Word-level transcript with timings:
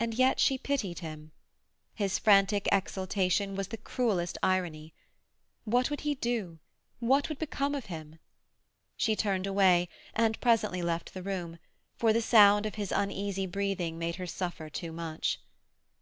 And 0.00 0.14
yet 0.14 0.40
she 0.40 0.56
pitied 0.56 1.00
him. 1.00 1.30
His 1.94 2.18
frantic 2.18 2.66
exultation 2.72 3.54
was 3.54 3.68
the 3.68 3.76
cruelest 3.76 4.38
irony. 4.42 4.94
What 5.64 5.90
would 5.90 6.00
he 6.00 6.14
do? 6.14 6.60
What 6.98 7.28
would 7.28 7.38
become 7.38 7.74
of 7.74 7.84
him? 7.92 8.18
She 8.96 9.14
turned 9.14 9.46
away, 9.46 9.90
and 10.14 10.40
presently 10.40 10.80
left 10.80 11.12
the 11.12 11.22
room, 11.22 11.58
for 11.94 12.10
the 12.14 12.22
sound 12.22 12.64
of 12.64 12.76
his 12.76 12.90
uneasy 12.90 13.44
breathing 13.46 13.98
made 13.98 14.16
her 14.16 14.26
suffer 14.26 14.70
too 14.70 14.92
much. 14.92 15.40